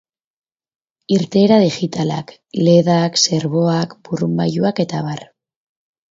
[1.15, 2.31] Irteera digitalak:
[2.67, 5.21] ledak, serboak, burrunbagailuak eta abar.